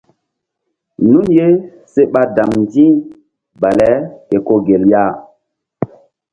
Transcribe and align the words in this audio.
Nun 1.09 1.25
ye 1.37 1.45
se 1.93 2.01
ɓa 2.13 2.21
damndi̧ 2.35 2.89
bale 3.61 3.89
ke 4.29 4.37
ko 4.47 4.55
gel 4.67 4.83
ya. 4.91 5.03